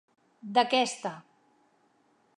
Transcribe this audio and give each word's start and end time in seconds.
D'aquesta. 0.55 1.13